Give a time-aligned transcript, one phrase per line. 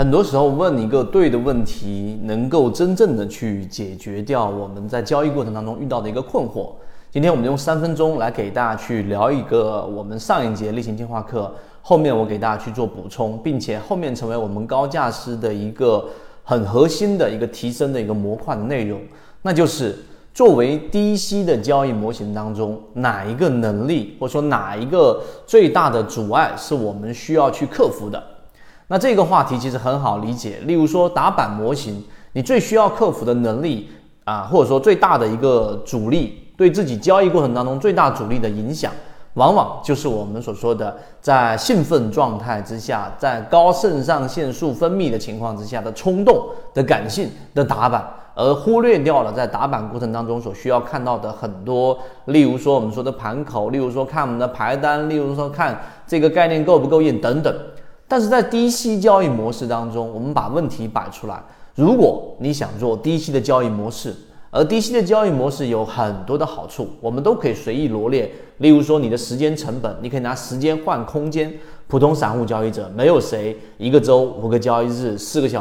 [0.00, 6.70] 很多时候问一个对的问题，能够真正的去解决掉我们在交易过程当中遇到的一个困惑。
[7.10, 16.08] 今天我们用三分钟来给大家去聊一个我们上一节例行进化课，后面我给大家去做补充，并且后面成为我们高价师的一个
[16.44, 18.98] 很核心的一个提升的一个模块的内容，
[19.42, 19.94] 那就是
[20.32, 28.29] 作为低息的交易模型当中，哪一个能力或者说哪一个最大的阻碍是我们需要去克服的。
[28.92, 33.88] 那这个话题其实很好理解，例如说打板模型，你最需要克服的能力
[34.24, 38.90] 啊，或者说最大的一个阻力，对自己交易过程当中最大阻力的影响，
[39.34, 57.54] 往往就是我们所说的在兴奋状态之下，在高肾上腺素分泌的情况之下的冲动的感性的打板，而忽略掉了在打板过程当中所需要看到的很多，例如说我们说的盘口，例如说看我们的排单，例如说看这个概念够不够硬等等。
[58.10, 61.40] 但是在低息交易模式当中，我们把问题摆出来。
[61.76, 64.12] 如果你想做低息的交易模式，
[64.50, 68.28] 而低息的交易模式有很多的好处，我们都可以随意罗列。
[68.58, 71.52] 例如说，你的时间成本，你可以拿时间换空间。
[71.86, 75.58] 普通散户交易者，没有谁一个周五个交易日四个小